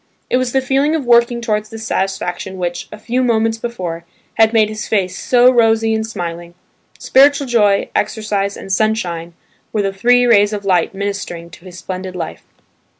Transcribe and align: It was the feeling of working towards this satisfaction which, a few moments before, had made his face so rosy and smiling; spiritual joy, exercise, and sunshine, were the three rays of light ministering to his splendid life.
It 0.31 0.37
was 0.37 0.51
the 0.51 0.61
feeling 0.61 0.95
of 0.95 1.05
working 1.05 1.41
towards 1.41 1.69
this 1.69 1.85
satisfaction 1.85 2.57
which, 2.57 2.87
a 2.91 2.97
few 2.97 3.21
moments 3.23 3.59
before, 3.59 4.03
had 4.33 4.51
made 4.51 4.67
his 4.67 4.87
face 4.87 5.15
so 5.15 5.51
rosy 5.51 5.93
and 5.93 6.03
smiling; 6.07 6.55
spiritual 6.97 7.45
joy, 7.45 7.87
exercise, 7.93 8.57
and 8.57 8.71
sunshine, 8.73 9.35
were 9.71 9.83
the 9.83 9.93
three 9.93 10.25
rays 10.25 10.53
of 10.53 10.65
light 10.65 10.95
ministering 10.95 11.51
to 11.51 11.65
his 11.65 11.77
splendid 11.77 12.15
life. 12.15 12.41